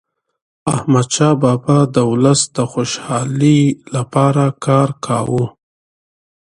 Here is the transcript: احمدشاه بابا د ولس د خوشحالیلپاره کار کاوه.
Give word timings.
احمدشاه 0.73 1.35
بابا 1.41 1.77
د 1.95 1.97
ولس 2.11 2.41
د 2.55 2.57
خوشحالیلپاره 2.71 4.45
کار 4.65 4.89
کاوه. 5.05 5.45